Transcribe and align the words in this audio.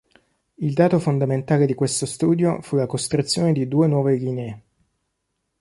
Il 0.57 0.73
dato 0.73 0.97
fondamentale 0.97 1.67
di 1.67 1.75
questo 1.75 2.07
studio 2.07 2.59
fu 2.63 2.75
la 2.75 2.87
costruzione 2.87 3.51
di 3.53 3.67
due 3.67 3.85
nuove 3.85 4.15
linee. 4.15 4.61